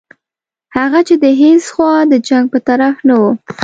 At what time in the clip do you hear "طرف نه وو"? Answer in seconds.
2.67-3.31